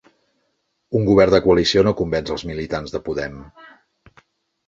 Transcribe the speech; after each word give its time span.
Un 0.99 1.03
govern 1.09 1.33
de 1.35 1.39
coalició 1.47 1.83
no 1.87 1.93
convenç 1.99 2.33
als 2.37 2.45
militants 2.51 2.95
de 2.95 3.01
Podem 3.09 3.35